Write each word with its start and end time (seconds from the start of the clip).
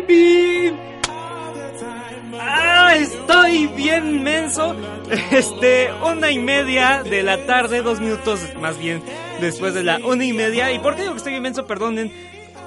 Baby. 0.00 0.76
Ah, 2.38 2.94
estoy 2.96 3.66
bien 3.68 4.22
menso. 4.22 4.74
Este, 5.30 5.90
una 6.04 6.30
y 6.30 6.38
media 6.38 7.02
de 7.02 7.22
la 7.22 7.44
tarde, 7.44 7.82
dos 7.82 8.00
minutos 8.00 8.40
más 8.60 8.78
bien 8.78 9.02
después 9.40 9.74
de 9.74 9.82
la 9.82 9.98
una 9.98 10.24
y 10.24 10.32
media. 10.32 10.72
¿Y 10.72 10.78
por 10.78 10.94
qué 10.94 11.02
digo 11.02 11.14
que 11.14 11.18
estoy 11.18 11.32
bien 11.32 11.42
menso? 11.42 11.66
Perdonen. 11.66 12.12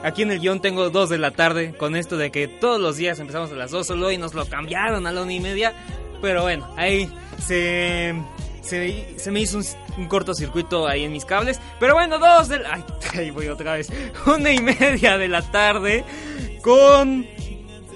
Aquí 0.04 0.24
en 0.24 0.32
el 0.32 0.40
guion 0.40 0.60
tengo 0.60 0.90
dos 0.90 1.10
de 1.10 1.18
la 1.18 1.32
tarde 1.32 1.74
con 1.78 1.96
esto 1.96 2.18
de 2.18 2.30
que 2.30 2.50
todos 2.50 2.80
los 2.82 2.98
días 2.98 3.20
empezamos 3.20 3.52
a 3.52 3.56
las 3.56 3.72
dos 3.72 3.88
solo 3.88 4.12
y 4.12 4.18
nos 4.18 4.34
lo 4.34 4.46
cambiaron 4.46 5.08
a 5.08 5.12
la 5.12 5.22
una 5.22 5.34
y 5.34 5.40
media. 5.40 5.74
Pero 6.22 6.42
bueno, 6.42 6.70
ahí 6.76 7.10
se, 7.40 8.14
se, 8.62 9.32
me 9.32 9.40
hizo 9.40 9.58
un, 9.58 9.66
un, 9.98 10.08
cortocircuito 10.08 10.88
ahí 10.88 11.06
en 11.06 11.12
mis 11.14 11.24
cables. 11.24 11.62
Pero 11.80 11.94
bueno, 11.94 12.20
dos 12.20 12.50
de 12.50 12.60
la... 12.60 12.74
Ay, 13.14 13.20
ahí 13.20 13.32
voy 13.32 13.48
otra 13.48 13.74
vez. 13.74 13.90
Una 14.26 14.52
y 14.52 14.60
media 14.60 15.18
de 15.18 15.28
la 15.30 15.42
tarde 15.42 16.04
con 16.64 17.28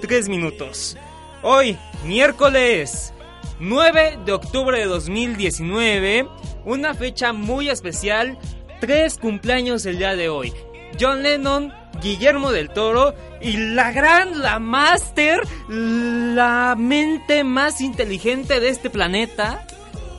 tres 0.02 0.28
minutos. 0.28 0.96
Hoy, 1.42 1.78
miércoles 2.04 3.14
9 3.60 4.18
de 4.26 4.32
octubre 4.32 4.78
de 4.78 4.84
2019, 4.84 6.28
una 6.66 6.94
fecha 6.94 7.32
muy 7.32 7.70
especial, 7.70 8.38
tres 8.80 9.16
cumpleaños 9.18 9.86
el 9.86 9.98
día 9.98 10.14
de 10.16 10.28
hoy. 10.28 10.52
John 11.00 11.22
Lennon, 11.22 11.72
Guillermo 12.02 12.52
del 12.52 12.68
Toro 12.68 13.14
y 13.40 13.56
la 13.56 13.90
gran, 13.90 14.40
la 14.40 14.58
máster, 14.58 15.40
la 15.68 16.76
mente 16.78 17.44
más 17.44 17.80
inteligente 17.80 18.60
de 18.60 18.68
este 18.68 18.90
planeta, 18.90 19.66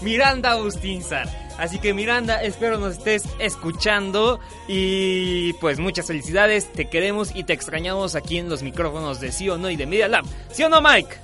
Miranda 0.01 0.53
Austinzar. 0.53 1.48
Así 1.59 1.79
que 1.79 1.93
Miranda, 1.93 2.41
espero 2.41 2.77
nos 2.77 2.97
estés 2.97 3.23
escuchando 3.39 4.39
y 4.67 5.53
pues 5.53 5.79
muchas 5.79 6.07
felicidades, 6.07 6.71
te 6.71 6.89
queremos 6.89 7.35
y 7.35 7.43
te 7.43 7.53
extrañamos 7.53 8.15
aquí 8.15 8.37
en 8.37 8.49
los 8.49 8.63
micrófonos 8.63 9.19
de 9.19 9.31
Sí 9.31 9.49
o 9.49 9.57
No 9.57 9.69
y 9.69 9.75
de 9.75 9.85
Media 9.85 10.07
Lab. 10.07 10.25
¿Sí 10.51 10.63
o 10.63 10.69
no, 10.69 10.81
Mike? 10.81 11.17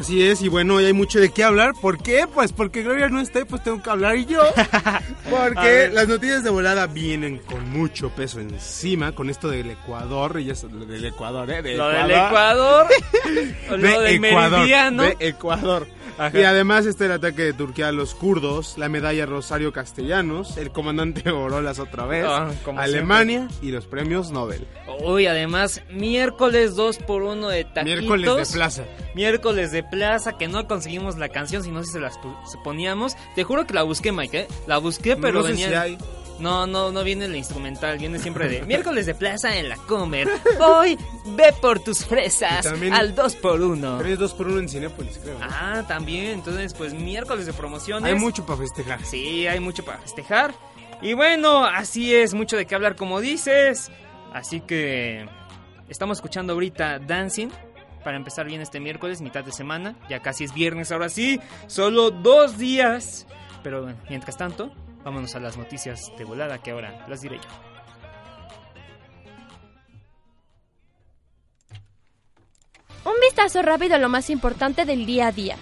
Así 0.00 0.26
es, 0.26 0.42
y 0.42 0.48
bueno, 0.48 0.74
hoy 0.74 0.86
hay 0.86 0.92
mucho 0.92 1.20
de 1.20 1.30
qué 1.30 1.44
hablar. 1.44 1.72
¿Por 1.80 2.02
qué? 2.02 2.26
Pues 2.26 2.52
porque 2.52 2.82
Gloria 2.82 3.08
no 3.08 3.20
esté, 3.20 3.44
pues 3.46 3.62
tengo 3.62 3.80
que 3.80 3.90
hablar 3.90 4.16
y 4.16 4.24
yo. 4.26 4.42
Porque 5.30 5.88
las 5.92 6.08
noticias 6.08 6.42
de 6.42 6.50
volada 6.50 6.86
vienen 6.88 7.38
con 7.38 7.70
mucho 7.70 8.10
peso 8.10 8.40
encima, 8.40 9.12
con 9.12 9.30
esto 9.30 9.48
del 9.48 9.70
Ecuador, 9.70 10.40
y 10.40 10.50
eso, 10.50 10.66
del 10.68 11.04
Ecuador, 11.04 11.48
¿eh? 11.50 11.62
De 11.62 11.76
lo 11.76 11.90
Ecuador. 11.90 12.08
del 12.08 12.26
Ecuador, 12.26 12.86
lo 13.70 14.00
de 14.00 14.12
del 14.12 14.24
Ecuador, 14.24 14.58
meridiano. 14.58 15.02
de 15.04 15.16
Ecuador. 15.20 15.86
Ajá. 16.18 16.38
Y 16.38 16.44
además 16.44 16.86
está 16.86 17.06
el 17.06 17.12
ataque 17.12 17.42
de 17.42 17.52
Turquía 17.52 17.88
a 17.88 17.92
los 17.92 18.14
kurdos, 18.14 18.78
la 18.78 18.88
medalla 18.88 19.26
Rosario 19.26 19.72
Castellanos, 19.72 20.56
el 20.56 20.70
comandante 20.70 21.30
Orolas 21.30 21.78
otra 21.78 22.06
vez, 22.06 22.24
Ah, 22.28 22.50
Alemania 22.76 23.48
y 23.62 23.70
los 23.70 23.86
premios 23.86 24.30
Nobel. 24.30 24.66
Uy, 25.04 25.26
además, 25.26 25.82
miércoles 25.90 26.76
2 26.76 26.98
por 26.98 27.22
1 27.22 27.48
de 27.48 27.64
taquitos. 27.64 27.84
Miércoles 28.00 28.48
de 28.48 28.54
plaza. 28.54 28.84
Miércoles 29.14 29.72
de 29.72 29.82
plaza, 29.82 30.36
que 30.38 30.48
no 30.48 30.66
conseguimos 30.66 31.16
la 31.16 31.28
canción, 31.28 31.62
si 31.62 31.70
se 31.90 32.00
las 32.00 32.18
poníamos. 32.62 33.16
Te 33.34 33.44
juro 33.44 33.66
que 33.66 33.74
la 33.74 33.82
busqué, 33.82 34.12
Mike, 34.12 34.40
¿eh? 34.40 34.48
La 34.66 34.78
busqué, 34.78 35.16
pero 35.16 35.40
no 35.40 35.46
sé 35.46 35.52
venía... 35.52 35.68
si 35.68 35.74
hay. 35.74 35.98
No, 36.40 36.66
no, 36.66 36.90
no 36.90 37.04
viene 37.04 37.28
la 37.28 37.36
instrumental, 37.36 37.96
viene 37.98 38.18
siempre 38.18 38.48
de 38.48 38.62
miércoles 38.62 39.06
de 39.06 39.14
plaza 39.14 39.56
en 39.56 39.68
la 39.68 39.76
Comer. 39.76 40.28
Hoy 40.60 40.98
ve 41.26 41.54
por 41.60 41.78
tus 41.80 42.04
fresas 42.04 42.64
también- 42.64 42.92
al 42.92 43.14
2 43.14 43.36
por 43.36 43.60
1 43.60 43.98
Pero 43.98 44.10
es 44.10 44.18
dos 44.18 44.34
por 44.34 44.48
uno 44.48 44.58
en 44.58 44.68
Cinépolis, 44.68 45.18
creo. 45.18 45.38
¿no? 45.38 45.46
Ah, 45.48 45.84
también, 45.86 46.26
entonces 46.26 46.74
pues 46.74 46.92
miércoles 46.92 47.46
de 47.46 47.52
promociones. 47.52 48.12
Hay 48.12 48.18
mucho 48.18 48.44
para 48.44 48.58
festejar. 48.58 49.04
Sí, 49.04 49.46
hay 49.46 49.60
mucho 49.60 49.84
para 49.84 49.98
festejar. 49.98 50.54
Y 51.02 51.12
bueno, 51.14 51.64
así 51.64 52.14
es, 52.14 52.34
mucho 52.34 52.56
de 52.56 52.66
qué 52.66 52.74
hablar 52.74 52.96
como 52.96 53.20
dices. 53.20 53.90
Así 54.32 54.60
que 54.60 55.26
estamos 55.88 56.18
escuchando 56.18 56.54
ahorita 56.54 56.98
Dancing 56.98 57.48
para 58.02 58.16
empezar 58.16 58.46
bien 58.46 58.60
este 58.60 58.80
miércoles, 58.80 59.20
mitad 59.20 59.44
de 59.44 59.52
semana. 59.52 59.94
Ya 60.10 60.20
casi 60.20 60.44
es 60.44 60.52
viernes 60.52 60.90
ahora 60.92 61.08
sí, 61.08 61.40
solo 61.68 62.10
dos 62.10 62.58
días. 62.58 63.26
Pero 63.62 63.82
bueno, 63.82 63.98
mientras 64.10 64.36
tanto, 64.36 64.72
vámonos 65.04 65.34
a 65.36 65.40
las 65.40 65.56
noticias 65.56 66.12
de 66.16 66.24
volada 66.24 66.58
que 66.58 66.70
ahora 66.70 67.04
las 67.08 67.20
diré 67.20 67.36
yo. 67.36 67.48
Un 73.04 73.20
vistazo 73.20 73.62
rápido 73.62 73.96
a 73.96 73.98
lo 73.98 74.08
más 74.08 74.30
importante 74.30 74.84
del 74.86 75.04
día 75.04 75.28
a 75.28 75.32
día. 75.32 75.56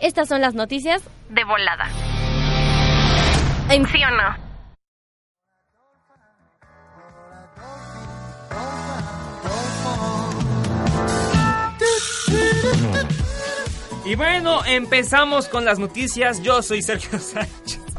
Estas 0.00 0.28
son 0.28 0.40
las 0.40 0.54
noticias 0.54 1.02
De 1.28 1.44
volada. 1.44 1.88
¿En 3.70 3.86
sí 3.86 4.02
o 4.02 4.10
no? 4.10 4.50
Y 14.04 14.16
bueno, 14.16 14.64
empezamos 14.64 15.46
con 15.46 15.64
las 15.64 15.78
noticias. 15.78 16.42
Yo 16.42 16.62
soy 16.62 16.82
Sergio 16.82 17.16
Sánchez. 17.20 17.89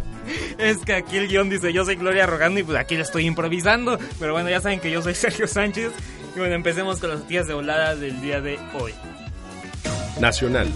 Es 0.61 0.77
que 0.77 0.93
aquí 0.93 1.17
el 1.17 1.27
guion 1.27 1.49
dice 1.49 1.73
yo 1.73 1.83
soy 1.85 1.95
Gloria 1.95 2.27
Rogando 2.27 2.59
y 2.59 2.63
pues 2.63 2.77
aquí 2.77 2.95
lo 2.95 3.01
estoy 3.01 3.25
improvisando. 3.25 3.97
Pero 4.19 4.33
bueno, 4.33 4.49
ya 4.49 4.61
saben 4.61 4.79
que 4.79 4.91
yo 4.91 5.01
soy 5.01 5.15
Sergio 5.15 5.47
Sánchez. 5.47 5.91
Y 6.35 6.39
bueno, 6.39 6.53
empecemos 6.53 6.99
con 6.99 7.09
las 7.09 7.19
noticias 7.19 7.47
de 7.47 7.53
volada 7.55 7.95
del 7.95 8.21
día 8.21 8.41
de 8.41 8.59
hoy. 8.73 8.93
Nacional. 10.19 10.71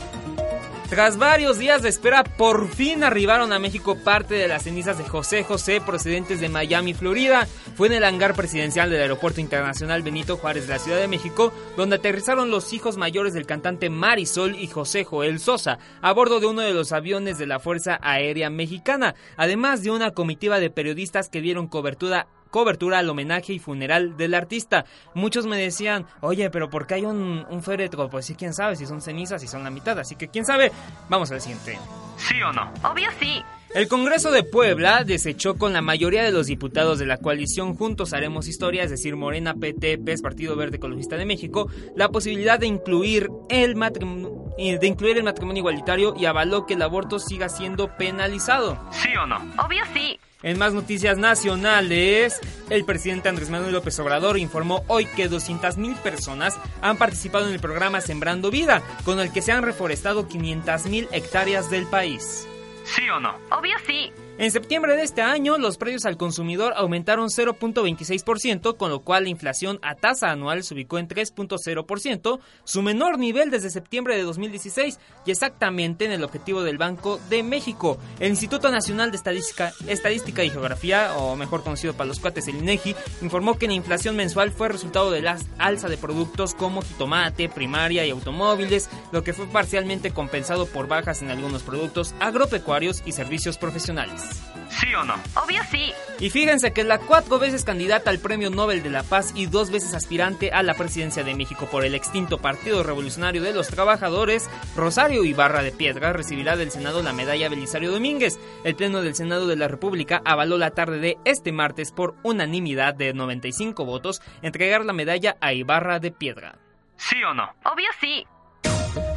Tras 0.90 1.18
varios 1.18 1.58
días 1.58 1.82
de 1.82 1.90
espera, 1.90 2.24
por 2.24 2.70
fin 2.70 3.04
arribaron 3.04 3.52
a 3.52 3.58
México 3.58 3.98
parte 4.04 4.36
de 4.36 4.48
las 4.48 4.64
cenizas 4.64 5.00
de 5.00 5.04
José 5.04 5.44
José 5.44 5.82
procedentes 5.82 6.40
de 6.40 6.48
Miami, 6.48 6.94
Florida. 6.94 7.48
Fue 7.76 7.88
en 7.88 7.94
el 7.94 8.04
hangar 8.04 8.36
presidencial 8.36 8.92
del 8.92 9.02
Aeropuerto 9.02 9.42
Internacional 9.42 10.04
Benito 10.04 10.38
Juárez 10.38 10.68
de 10.68 10.74
la 10.74 10.80
Ciudad 10.80 11.00
de 11.00 11.08
México, 11.08 11.52
donde 11.76 11.96
aterrizaron 11.96 12.52
los 12.52 12.72
hijos 12.72 12.98
mayores 12.98 13.34
del 13.34 13.48
cantante 13.48 13.90
Marisol 13.90 14.56
y 14.56 14.68
José 14.68 15.04
Joel 15.04 15.40
Sosa, 15.40 15.80
a 16.04 16.14
bordo 16.14 16.40
de 16.40 16.46
uno 16.46 16.62
de 16.62 16.74
los 16.74 16.92
aviones 16.92 17.40
de 17.40 17.48
la 17.48 17.60
Fuerza 17.60 17.98
Aérea 18.04 18.52
Mexicana, 18.52 19.16
además 19.38 19.82
de 19.82 19.90
una 19.90 20.12
comitiva 20.12 20.60
de 20.60 20.70
periodistas 20.70 21.30
que 21.30 21.42
dieron 21.42 21.68
cobertura 21.68 22.28
cobertura 22.56 23.00
al 23.00 23.10
homenaje 23.10 23.52
y 23.52 23.60
funeral 23.60 24.16
del 24.16 24.34
artista. 24.34 24.86
Muchos 25.14 25.46
me 25.46 25.58
decían, 25.58 26.06
oye, 26.22 26.50
pero 26.50 26.70
¿por 26.70 26.88
qué 26.88 26.94
hay 26.94 27.06
un, 27.06 27.46
un 27.50 27.62
féretro? 27.62 28.10
Pues 28.10 28.28
sí, 28.28 28.36
quién 28.36 28.54
sabe, 28.54 28.78
si 28.78 28.86
son 28.86 29.02
cenizas, 29.02 29.42
si 29.42 29.48
son 29.50 29.66
la 29.66 29.70
mitad, 29.70 30.00
así 30.00 30.16
que 30.16 30.30
quién 30.30 30.46
sabe. 30.46 30.72
Vamos 31.10 31.30
al 31.32 31.42
siguiente. 31.42 31.78
¿Sí 32.16 32.42
o 32.42 32.54
no? 32.54 32.72
Obvio 32.90 33.10
sí. 33.20 33.44
El 33.74 33.90
Congreso 33.90 34.32
de 34.32 34.44
Puebla 34.44 35.04
desechó 35.04 35.56
con 35.58 35.74
la 35.74 35.82
mayoría 35.82 36.24
de 36.24 36.32
los 36.32 36.48
diputados 36.48 36.98
de 36.98 37.06
la 37.06 37.18
coalición 37.18 37.76
Juntos 37.76 38.14
Haremos 38.14 38.48
Historia, 38.48 38.84
es 38.84 38.90
decir, 38.90 39.18
Morena, 39.18 39.54
PT, 39.54 39.98
PES, 39.98 40.22
Partido 40.22 40.56
Verde 40.56 40.78
Ecologista 40.78 41.18
de 41.18 41.26
México, 41.26 41.70
la 41.94 42.08
posibilidad 42.08 42.58
de 42.58 42.68
incluir 42.68 43.30
el 43.50 43.76
matrimonio, 43.76 44.32
de 44.58 44.88
incluir 44.88 45.18
el 45.18 45.26
matrimonio 45.26 45.60
igualitario 45.60 46.14
y 46.18 46.24
avaló 46.24 46.66
que 46.66 46.76
el 46.76 46.82
aborto 46.84 47.20
siga 47.20 47.50
siendo 47.50 47.98
penalizado. 47.98 48.80
¿Sí 48.92 49.10
o 49.22 49.26
no? 49.26 49.36
Obvio 49.62 49.84
sí. 49.94 50.18
En 50.46 50.60
más 50.60 50.74
noticias 50.74 51.18
nacionales, 51.18 52.40
el 52.70 52.86
presidente 52.86 53.30
Andrés 53.30 53.50
Manuel 53.50 53.74
López 53.74 53.98
Obrador 53.98 54.38
informó 54.38 54.86
hoy 54.88 55.08
que 55.08 55.28
200.000 55.28 55.98
personas 56.04 56.56
han 56.84 56.98
participado 56.98 57.48
en 57.48 57.56
el 57.56 57.60
programa 57.60 58.00
Sembrando 58.00 58.52
Vida, 58.52 58.84
con 59.06 59.20
el 59.20 59.34
que 59.34 59.42
se 59.42 59.52
han 59.52 59.64
reforestado 59.64 60.30
500.000 60.30 61.08
hectáreas 61.12 61.72
del 61.72 61.88
país. 61.88 62.48
¿Sí 62.84 63.10
o 63.10 63.20
no? 63.20 63.40
Obvio 63.50 63.76
sí. 63.88 64.12
En 64.38 64.52
septiembre 64.52 64.98
de 64.98 65.04
este 65.04 65.22
año, 65.22 65.58
los 65.58 65.78
precios 65.78 66.04
al 66.04 66.18
consumidor 66.18 66.74
aumentaron 66.76 67.30
0.26%, 67.30 68.76
con 68.76 68.90
lo 68.90 69.00
cual 69.00 69.24
la 69.24 69.30
inflación 69.30 69.80
a 69.82 69.96
tasa 69.96 70.30
anual 70.30 70.66
se 70.66 70.74
ubicó 70.74 70.98
en 70.98 71.08
3.0%, 71.08 72.40
su 72.66 72.82
menor 72.82 73.18
nivel 73.18 73.50
desde 73.50 73.70
septiembre 73.70 74.18
de 74.18 74.24
2016 74.24 75.00
y 75.26 75.32
exactamente 75.32 76.04
en 76.04 76.12
el 76.12 76.22
objetivo 76.22 76.64
del 76.64 76.78
Banco 76.78 77.18
de 77.30 77.44
México. 77.44 77.98
El 78.20 78.32
Instituto 78.32 78.70
Nacional 78.72 79.10
de 79.12 79.18
Estadística, 79.18 79.72
Estadística 79.88 80.44
y 80.44 80.50
Geografía, 80.50 81.16
o 81.16 81.38
mejor 81.38 81.64
conocido 81.64 81.94
para 81.94 82.10
los 82.10 82.20
cuates 82.20 82.50
el 82.50 82.58
INEGI, 82.58 82.94
informó 83.22 83.58
que 83.58 83.68
la 83.68 83.74
inflación 83.74 84.18
mensual 84.18 84.52
fue 84.52 84.68
resultado 84.68 85.12
de 85.12 85.22
la 85.22 85.38
alza 85.60 85.88
de 85.88 85.96
productos 85.98 86.56
como 86.56 86.82
jitomate, 86.82 87.48
primaria 87.48 88.06
y 88.06 88.10
automóviles, 88.10 88.90
lo 89.14 89.24
que 89.24 89.32
fue 89.32 89.48
parcialmente 89.48 90.12
compensado 90.12 90.66
por 90.66 90.90
bajas 90.90 91.22
en 91.22 91.32
algunos 91.32 91.64
productos 91.64 92.14
agropecuarios 92.20 93.02
y 93.06 93.14
servicios 93.14 93.58
profesionales. 93.58 94.25
¿Sí 94.70 94.94
o 94.94 95.04
no? 95.04 95.16
Obvio 95.42 95.62
sí. 95.72 95.94
Y 96.20 96.30
fíjense 96.30 96.74
que 96.74 96.84
la 96.84 96.98
cuatro 96.98 97.40
veces 97.40 97.64
candidata 97.64 98.10
al 98.10 98.20
Premio 98.20 98.50
Nobel 98.50 98.84
de 98.84 98.90
la 98.90 99.04
Paz 99.04 99.32
y 99.36 99.46
dos 99.46 99.72
veces 99.72 99.94
aspirante 99.94 100.52
a 100.52 100.64
la 100.64 100.74
presidencia 100.74 101.24
de 101.24 101.36
México 101.36 101.68
por 101.72 101.86
el 101.86 101.96
extinto 101.96 102.40
Partido 102.40 102.84
Revolucionario 102.84 103.42
de 103.42 103.54
los 103.54 103.68
Trabajadores, 103.68 104.50
Rosario 104.76 105.24
Ibarra 105.24 105.64
de 105.64 105.72
Piedra 105.72 106.14
recibirá 106.14 106.58
del 106.58 106.72
Senado 106.72 107.02
la 107.04 107.14
medalla 107.14 107.50
Belisario 107.50 107.92
Domínguez. 107.92 108.38
El 108.64 108.76
Pleno 108.76 109.02
del 109.02 109.16
Senado 109.16 109.48
de 109.48 109.56
la 109.56 109.68
República 109.68 110.22
avaló 110.26 110.58
la 110.58 110.72
tarde 110.72 111.00
de 111.00 111.18
este 111.24 111.52
martes 111.52 111.92
por 111.92 112.16
unanimidad 112.24 112.96
de 112.96 113.14
95 113.14 113.86
votos 113.86 114.22
entregar 114.42 114.84
la 114.84 114.94
medalla 114.94 115.38
a 115.40 115.54
Ibarra 115.54 116.00
de 116.00 116.12
Piedra. 116.12 116.58
¿Sí 116.98 117.24
o 117.24 117.34
no? 117.34 117.50
Obvio 117.64 117.90
sí. 118.00 118.26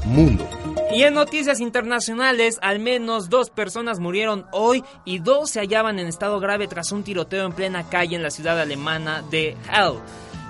Mundo. 0.04 0.48
Y 0.94 1.02
en 1.02 1.14
noticias 1.14 1.60
internacionales, 1.60 2.58
al 2.62 2.78
menos 2.78 3.28
dos 3.28 3.50
personas 3.50 4.00
murieron 4.00 4.46
hoy 4.52 4.82
y 5.04 5.18
dos 5.18 5.50
se 5.50 5.60
hallaban 5.60 5.98
en 5.98 6.06
estado 6.06 6.40
grave 6.40 6.66
tras 6.66 6.92
un 6.92 7.04
tiroteo 7.04 7.44
en 7.44 7.52
plena 7.52 7.88
calle 7.88 8.16
en 8.16 8.22
la 8.22 8.30
ciudad 8.30 8.58
alemana 8.58 9.22
de 9.30 9.54
Halle 9.68 10.00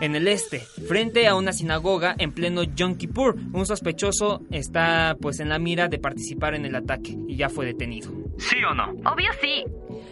en 0.00 0.14
el 0.14 0.28
este, 0.28 0.60
frente 0.60 1.26
a 1.26 1.34
una 1.34 1.52
sinagoga 1.52 2.14
en 2.18 2.32
pleno 2.32 2.62
Yom 2.62 2.96
Kippur. 2.96 3.36
Un 3.52 3.66
sospechoso 3.66 4.42
está 4.50 5.16
pues 5.20 5.40
en 5.40 5.48
la 5.48 5.58
mira 5.58 5.88
de 5.88 5.98
participar 5.98 6.54
en 6.54 6.64
el 6.64 6.74
ataque 6.74 7.16
y 7.26 7.36
ya 7.36 7.48
fue 7.48 7.66
detenido. 7.66 8.10
¿Sí 8.38 8.56
o 8.70 8.74
no? 8.74 8.90
Obvio 9.10 9.30
sí. 9.40 9.64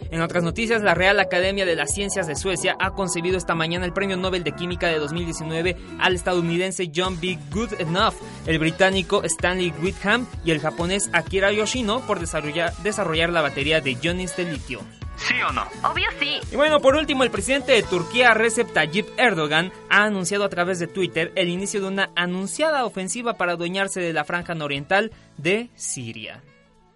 En 0.09 0.21
otras 0.21 0.43
noticias, 0.43 0.81
la 0.81 0.93
Real 0.93 1.19
Academia 1.19 1.65
de 1.65 1.75
las 1.75 1.93
Ciencias 1.93 2.27
de 2.27 2.35
Suecia 2.35 2.75
ha 2.79 2.91
concebido 2.91 3.37
esta 3.37 3.55
mañana 3.55 3.85
el 3.85 3.93
Premio 3.93 4.17
Nobel 4.17 4.43
de 4.43 4.53
Química 4.53 4.87
de 4.87 4.99
2019 4.99 5.75
al 5.99 6.15
estadounidense 6.15 6.91
John 6.95 7.19
B. 7.19 7.37
Goodenough, 7.51 8.15
el 8.45 8.59
británico 8.59 9.23
Stanley 9.23 9.73
Whitham 9.81 10.25
y 10.45 10.51
el 10.51 10.59
japonés 10.59 11.09
Akira 11.13 11.51
Yoshino 11.51 12.01
por 12.01 12.19
desarrollar, 12.19 12.75
desarrollar 12.77 13.31
la 13.31 13.41
batería 13.41 13.81
de 13.81 13.97
iones 14.01 14.35
de 14.37 14.45
litio. 14.45 14.79
¿Sí 15.17 15.33
o 15.41 15.51
no? 15.51 15.63
Obvio 15.83 16.07
sí. 16.19 16.39
Y 16.51 16.55
bueno, 16.55 16.79
por 16.79 16.95
último, 16.95 17.23
el 17.23 17.31
presidente 17.31 17.71
de 17.71 17.83
Turquía, 17.83 18.33
Recep 18.33 18.71
Tayyip 18.71 19.07
Erdogan, 19.17 19.71
ha 19.89 20.03
anunciado 20.03 20.43
a 20.43 20.49
través 20.49 20.79
de 20.79 20.87
Twitter 20.87 21.31
el 21.35 21.49
inicio 21.49 21.81
de 21.81 21.87
una 21.87 22.11
anunciada 22.15 22.85
ofensiva 22.85 23.33
para 23.33 23.53
adueñarse 23.53 23.99
de 23.99 24.13
la 24.13 24.23
franja 24.23 24.53
nororiental 24.53 25.11
de 25.37 25.69
Siria. 25.75 26.43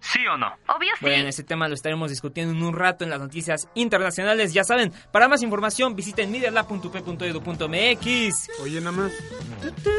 ¿Sí 0.02 0.26
o 0.26 0.36
no? 0.36 0.48
Obvio 0.66 0.90
sí. 0.98 1.04
Bueno, 1.04 1.28
ese 1.28 1.44
tema 1.44 1.68
lo 1.68 1.74
estaremos 1.74 2.10
discutiendo 2.10 2.52
en 2.52 2.60
un 2.62 2.74
rato 2.74 3.04
en 3.04 3.10
las 3.10 3.20
noticias 3.20 3.68
internacionales. 3.74 4.52
Ya 4.52 4.64
saben, 4.64 4.92
para 5.12 5.28
más 5.28 5.42
información 5.42 5.94
visiten 5.94 6.32
medialab.p.edu.mx. 6.32 8.48
Oye, 8.60 8.80
nada 8.80 8.92
más. 8.92 9.12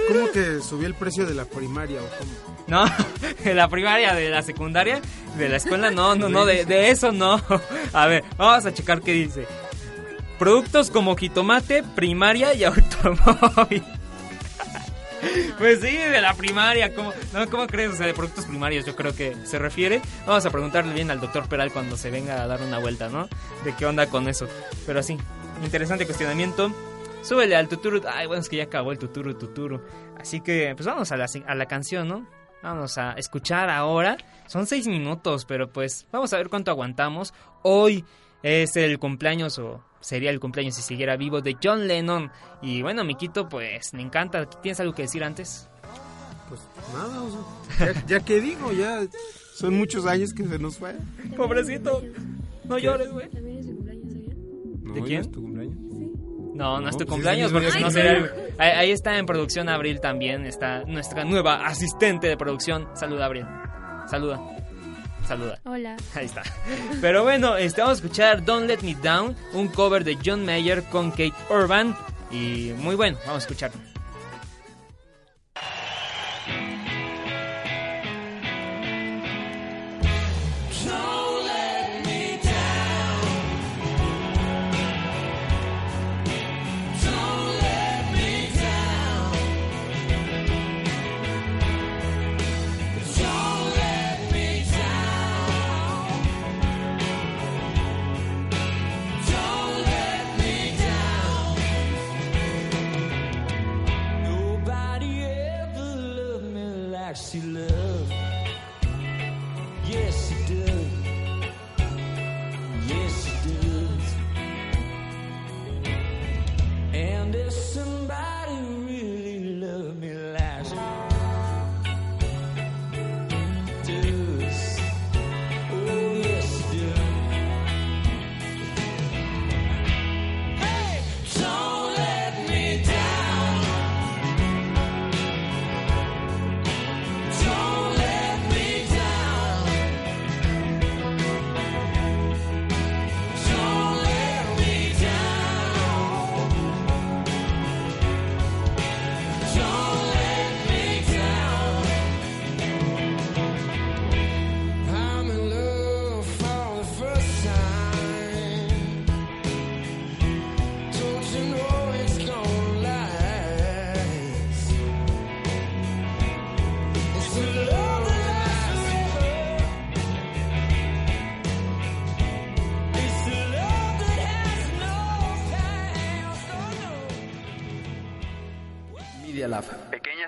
¿Cómo 0.09 0.29
que 0.31 0.59
subió 0.59 0.87
el 0.87 0.95
precio 0.95 1.25
de 1.25 1.33
la 1.33 1.45
primaria 1.45 2.01
o 2.01 2.09
cómo? 2.19 2.31
No, 2.67 2.83
de 3.43 3.53
la 3.53 3.69
primaria, 3.69 4.13
de 4.13 4.29
la 4.29 4.41
secundaria, 4.41 4.99
de 5.37 5.49
la 5.49 5.55
escuela, 5.55 5.89
no, 5.89 6.15
no, 6.15 6.27
no, 6.27 6.45
de, 6.45 6.65
de 6.65 6.89
eso 6.89 7.13
no. 7.13 7.41
A 7.93 8.05
ver, 8.07 8.25
vamos 8.37 8.65
a 8.65 8.73
checar 8.73 8.99
qué 9.01 9.13
dice. 9.13 9.47
Productos 10.37 10.91
como 10.91 11.15
jitomate, 11.15 11.81
primaria 11.95 12.53
y 12.53 12.65
automóvil. 12.65 13.83
Pues 15.57 15.81
sí, 15.81 15.95
de 15.95 16.21
la 16.21 16.33
primaria. 16.33 16.93
¿Cómo, 16.93 17.13
no, 17.33 17.49
¿Cómo 17.49 17.67
crees? 17.67 17.91
O 17.91 17.95
sea, 17.95 18.05
de 18.05 18.13
productos 18.13 18.45
primarios 18.45 18.85
yo 18.85 18.95
creo 18.95 19.15
que 19.15 19.35
se 19.45 19.59
refiere. 19.59 20.01
Vamos 20.25 20.45
a 20.45 20.49
preguntarle 20.49 20.93
bien 20.93 21.11
al 21.11 21.19
doctor 21.19 21.47
Peral 21.47 21.71
cuando 21.71 21.97
se 21.97 22.11
venga 22.11 22.41
a 22.41 22.47
dar 22.47 22.61
una 22.61 22.79
vuelta, 22.79 23.09
¿no? 23.09 23.27
De 23.63 23.75
qué 23.75 23.85
onda 23.85 24.07
con 24.07 24.27
eso. 24.27 24.47
Pero 24.85 25.01
sí, 25.03 25.17
interesante 25.63 26.05
cuestionamiento. 26.05 26.71
Súbele 27.21 27.55
al 27.55 27.69
tuturu. 27.69 28.01
Ay, 28.11 28.27
bueno, 28.27 28.41
es 28.41 28.49
que 28.49 28.57
ya 28.57 28.63
acabó 28.63 28.91
el 28.91 28.99
tuturu, 28.99 29.33
tuturu. 29.35 29.81
Así 30.19 30.41
que, 30.41 30.73
pues 30.75 30.85
vamos 30.85 31.11
a 31.11 31.17
la, 31.17 31.27
a 31.47 31.55
la 31.55 31.65
canción, 31.67 32.07
¿no? 32.07 32.27
Vamos 32.61 32.97
a 32.97 33.13
escuchar 33.13 33.69
ahora. 33.69 34.17
Son 34.47 34.67
seis 34.67 34.87
minutos, 34.87 35.45
pero 35.45 35.69
pues 35.69 36.05
vamos 36.11 36.33
a 36.33 36.37
ver 36.37 36.49
cuánto 36.49 36.71
aguantamos. 36.71 37.33
Hoy 37.61 38.05
es 38.43 38.75
el 38.75 38.99
cumpleaños 38.99 39.57
o 39.57 39.83
sería 40.01 40.29
el 40.29 40.39
cumpleaños 40.39 40.75
si 40.75 40.81
siguiera 40.81 41.15
vivo 41.17 41.41
de 41.41 41.57
John 41.61 41.87
Lennon. 41.87 42.29
Y 42.61 42.81
bueno, 42.81 43.03
Miquito, 43.03 43.49
pues 43.49 43.93
me 43.93 44.01
encanta. 44.01 44.45
¿Tienes 44.45 44.79
algo 44.79 44.93
que 44.93 45.03
decir 45.03 45.23
antes? 45.23 45.69
Pues 46.49 46.61
nada, 46.93 47.21
o 47.21 47.31
sea, 47.77 47.93
ya, 47.93 48.05
ya 48.05 48.19
que 48.19 48.39
digo, 48.41 48.71
ya 48.73 49.01
son 49.55 49.77
muchos 49.77 50.05
años 50.05 50.33
que 50.33 50.43
se 50.43 50.59
nos 50.59 50.77
fue. 50.77 50.93
Pobrecito. 51.35 52.03
No 52.65 52.77
llores, 52.77 53.11
güey. 53.11 53.29
No, 54.81 54.93
¿De 54.93 55.01
quién? 55.01 55.21
es 55.21 55.31
tu 55.31 55.41
cumpleaños? 55.41 55.77
No, 56.53 56.79
no 56.79 56.87
es 56.87 56.95
tu 56.95 57.05
pues 57.05 57.09
cumpleaños, 57.09 57.51
porque 57.51 57.71
si 57.71 57.79
no 57.79 57.89
sería... 57.89 58.31
Ahí, 58.59 58.71
ahí 58.71 58.91
está 58.91 59.17
en 59.17 59.25
producción 59.25 59.69
Abril 59.69 59.99
también, 59.99 60.45
está 60.45 60.83
nuestra 60.85 61.23
nueva 61.23 61.65
asistente 61.65 62.27
de 62.27 62.37
producción. 62.37 62.87
Saluda, 62.93 63.25
Abril. 63.25 63.45
Saluda. 64.07 64.39
Saluda. 65.27 65.59
Hola. 65.65 65.97
Ahí 66.15 66.25
está. 66.25 66.43
Pero 67.01 67.23
bueno, 67.23 67.55
este, 67.57 67.81
vamos 67.81 67.99
a 67.99 68.01
escuchar 68.03 68.43
Don't 68.43 68.67
Let 68.67 68.79
Me 68.81 68.95
Down, 68.95 69.35
un 69.53 69.67
cover 69.69 70.03
de 70.03 70.17
John 70.23 70.45
Mayer 70.45 70.83
con 70.85 71.11
Kate 71.11 71.33
Urban. 71.49 71.95
Y 72.31 72.73
muy 72.77 72.95
bueno, 72.95 73.17
vamos 73.25 73.43
a 73.43 73.47
escucharlo. 73.47 73.92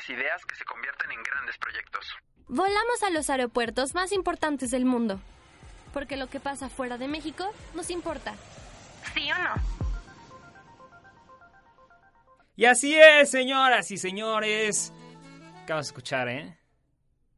Pequeñas 0.06 0.10
ideas 0.10 0.46
que 0.46 0.56
se 0.56 0.66
convierten 0.66 1.12
en 1.12 1.24
grandes 1.24 1.58
proyectos. 1.58 2.06
Volamos 2.48 3.04
a 3.04 3.10
los 3.10 3.30
aeropuertos 3.30 3.94
más 3.96 4.12
importantes 4.12 4.72
del 4.72 4.86
mundo. 4.86 5.20
Porque 5.94 6.18
lo 6.18 6.28
que 6.28 6.40
pasa 6.40 6.70
fuera 6.70 6.98
de 6.98 7.08
México 7.08 7.52
nos 7.74 7.90
importa. 7.90 8.36
¿Sí 9.14 9.32
o 9.32 9.38
no? 9.38 9.56
Y 12.56 12.66
así 12.66 12.96
es, 12.96 13.32
señoras 13.32 13.92
y 13.92 13.98
señores. 13.98 14.94
Acabas 15.64 15.88
de 15.88 15.90
escuchar, 15.90 16.30
¿eh? 16.30 16.58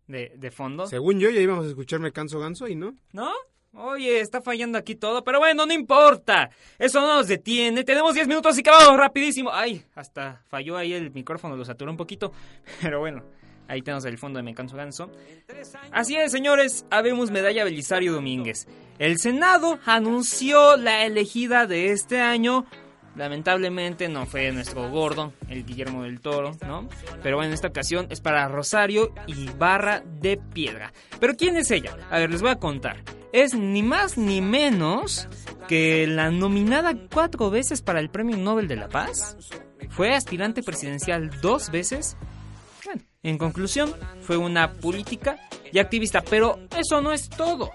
De, 0.07 0.33
de 0.35 0.51
fondo. 0.51 0.87
Según 0.87 1.19
yo, 1.19 1.29
ya 1.29 1.41
íbamos 1.41 1.65
a 1.65 1.69
escuchar 1.69 1.99
Me 1.99 2.11
Canso 2.11 2.39
Ganso 2.39 2.67
y 2.67 2.75
no. 2.75 2.95
¿No? 3.11 3.31
Oye, 3.73 4.21
está 4.21 4.41
fallando 4.41 4.77
aquí 4.77 4.95
todo, 4.95 5.23
pero 5.23 5.39
bueno, 5.39 5.65
no 5.65 5.73
importa. 5.73 6.49
Eso 6.79 6.99
no 6.99 7.15
nos 7.17 7.27
detiene. 7.27 7.83
Tenemos 7.83 8.15
10 8.15 8.27
minutos 8.27 8.57
y 8.57 8.61
acabamos 8.61 8.97
rapidísimo. 8.97 9.51
Ay, 9.53 9.83
hasta 9.93 10.41
falló 10.47 10.77
ahí 10.77 10.93
el 10.93 11.11
micrófono, 11.11 11.55
lo 11.55 11.63
saturó 11.63 11.91
un 11.91 11.97
poquito. 11.97 12.31
Pero 12.81 12.99
bueno, 12.99 13.23
ahí 13.67 13.83
tenemos 13.83 14.05
el 14.05 14.17
fondo 14.17 14.37
de 14.37 14.43
Me 14.43 14.55
Canso 14.55 14.77
Ganso. 14.77 15.11
Así 15.91 16.15
es, 16.15 16.31
señores, 16.31 16.85
habemos 16.89 17.29
medalla 17.29 17.63
Belisario 17.63 18.13
Domínguez. 18.13 18.67
El 18.97 19.19
Senado 19.19 19.79
anunció 19.85 20.75
la 20.77 21.05
elegida 21.05 21.67
de 21.67 21.91
este 21.91 22.19
año. 22.19 22.65
Lamentablemente 23.15 24.09
no 24.09 24.27
fue 24.27 24.51
nuestro 24.51 24.89
gordo, 24.91 25.33
el 25.49 25.65
Guillermo 25.65 26.03
del 26.03 26.21
Toro, 26.21 26.51
¿no? 26.65 26.87
Pero 27.23 27.37
bueno, 27.37 27.49
en 27.49 27.53
esta 27.53 27.67
ocasión 27.67 28.07
es 28.11 28.21
para 28.21 28.47
Rosario 28.47 29.11
Ibarra 29.25 30.03
de 30.19 30.37
Piedra. 30.37 30.93
¿Pero 31.19 31.35
quién 31.35 31.57
es 31.57 31.71
ella? 31.71 31.97
A 32.11 32.19
ver, 32.19 32.29
les 32.29 32.43
voy 32.43 32.51
a 32.51 32.57
contar. 32.57 32.97
Es 33.33 33.53
ni 33.53 33.83
más 33.83 34.17
ni 34.17 34.41
menos 34.41 35.27
que 35.67 36.07
la 36.07 36.31
nominada 36.31 36.95
cuatro 37.13 37.49
veces 37.49 37.81
para 37.81 37.99
el 37.99 38.09
Premio 38.09 38.37
Nobel 38.37 38.67
de 38.67 38.77
la 38.77 38.87
Paz. 38.87 39.37
Fue 39.89 40.13
aspirante 40.13 40.63
presidencial 40.63 41.29
dos 41.41 41.69
veces. 41.69 42.17
Bueno, 42.85 43.01
en 43.23 43.37
conclusión, 43.37 43.93
fue 44.21 44.37
una 44.37 44.73
política 44.73 45.37
y 45.71 45.79
activista, 45.79 46.21
pero 46.21 46.59
eso 46.77 47.01
no 47.01 47.11
es 47.11 47.29
todo. 47.29 47.71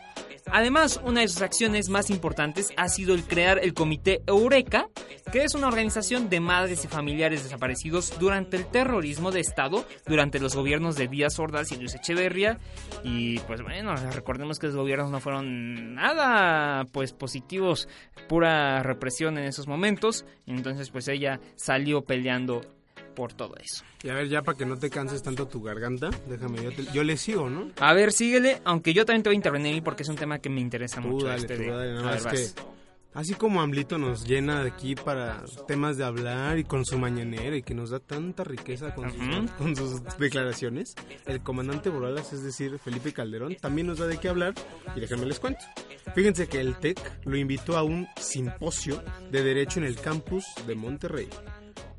Además, 0.55 1.01
una 1.03 1.23
de 1.23 1.29
sus 1.29 1.41
acciones 1.41 1.89
más 1.89 2.11
importantes 2.11 2.75
ha 2.77 2.91
sido 2.91 3.15
el 3.15 3.25
crear 3.25 3.59
el 3.63 3.73
Comité 3.73 4.23
Eureka, 4.27 4.87
que 5.33 5.45
es 5.45 5.55
una 5.55 5.69
organización 5.69 6.29
de 6.29 6.41
madres 6.41 6.85
y 6.85 6.89
familiares 6.89 7.43
desaparecidos 7.43 8.19
durante 8.19 8.59
el 8.59 8.67
terrorismo 8.67 9.31
de 9.31 9.41
Estado, 9.41 9.87
durante 10.07 10.41
los 10.41 10.55
gobiernos 10.55 10.97
de 10.97 11.09
Díaz 11.09 11.39
Ordaz 11.39 11.73
y 11.73 11.77
Luis 11.77 11.95
Echeverría. 11.95 12.59
Y 13.03 13.39
pues 13.41 13.63
bueno, 13.63 13.95
recordemos 14.13 14.59
que 14.59 14.67
los 14.67 14.77
gobiernos 14.77 15.11
no 15.11 15.21
fueron 15.21 15.95
nada 15.95 16.85
pues 16.93 17.15
positivos, 17.15 17.89
pura 18.29 18.83
represión 18.83 19.39
en 19.39 19.45
esos 19.45 19.67
momentos. 19.67 20.27
Entonces 20.47 20.91
pues 20.91 21.09
ella 21.09 21.41
salió 21.57 22.03
peleando 22.03 22.61
por 23.15 23.33
todo 23.35 23.55
eso. 23.57 23.85
Y 24.03 24.09
a 24.09 24.15
ver, 24.15 24.29
ya 24.29 24.43
para 24.43 24.57
que 24.59 24.67
no 24.67 24.77
te 24.79 24.91
canses 24.91 25.23
tanto 25.23 25.47
tu 25.47 25.63
garganta, 25.63 26.11
déjame, 26.29 26.63
yo, 26.63 26.73
te- 26.73 26.87
yo 26.93 27.05
le 27.05 27.17
sigo, 27.17 27.49
¿no? 27.51 27.71
A 27.81 27.93
ver, 27.93 28.13
síguele, 28.13 28.61
aunque 28.65 28.93
yo 28.95 29.05
también 29.07 29.23
te 29.23 29.29
voy 29.29 29.35
a 29.35 29.37
intervenir 29.37 29.83
porque 29.83 30.03
es 30.03 30.09
un 30.09 30.17
tema 30.17 30.39
que 30.39 30.49
me 30.51 30.61
interesa 30.61 31.01
Tú 31.01 31.09
mucho. 31.09 31.27
dale, 31.27 31.43
este 31.43 31.57
tú 31.57 31.63
de- 31.63 31.69
dale, 31.71 31.95
nada 31.95 32.03
más 32.13 32.27
que 32.27 32.49
así 33.15 33.35
como 33.35 33.61
Amblito 33.61 33.99
nos 33.99 34.27
llena 34.27 34.63
de 34.65 34.71
aquí 34.71 34.95
para 34.95 35.45
temas 35.69 35.99
de 35.99 36.05
hablar 36.05 36.59
y 36.59 36.65
con 36.65 36.87
su 36.87 36.97
mañanera 36.97 37.55
y 37.57 37.63
que 37.63 37.75
nos 37.75 37.91
da 37.91 37.99
tanta 38.01 38.43
riqueza 38.43 38.95
con, 38.95 39.11
sus, 39.13 39.21
Ujú. 39.21 39.47
con 39.59 39.77
sus 39.77 40.03
declaraciones, 40.19 40.95
el 41.27 41.43
comandante 41.43 41.91
Borolas, 41.91 42.33
es 42.33 42.43
decir, 42.43 42.79
Felipe 42.79 43.13
Calderón, 43.13 43.55
también 43.57 43.87
nos 43.87 43.99
da 43.99 44.07
de 44.07 44.17
qué 44.17 44.29
hablar 44.31 44.55
y 44.97 45.01
déjenme 45.01 45.27
les 45.27 45.39
cuento. 45.41 45.61
Fíjense 46.15 46.49
que 46.49 46.61
el 46.61 46.75
TEC 46.77 46.99
lo 47.27 47.37
invitó 47.37 47.77
a 47.77 47.83
un 47.83 48.09
simposio 48.17 49.03
de 49.31 49.43
derecho 49.45 49.79
en 49.79 49.85
el 49.85 49.97
campus 49.97 50.45
de 50.67 50.75
Monterrey. 50.75 51.29